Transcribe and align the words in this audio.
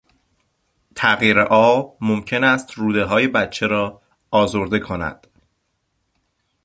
تغییر 0.95 1.39
آب 1.39 1.97
ممکن 2.01 2.43
است 2.43 2.71
رودههای 2.71 3.27
بچه 3.27 3.67
را 3.67 4.01
آزرده 4.31 4.79
کند. 4.79 5.27